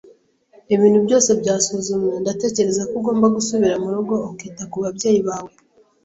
[0.75, 5.51] Ibintu byose byasuzumwe, ndatekereza ko ugomba gusubira murugo ukita kubabyeyi bawe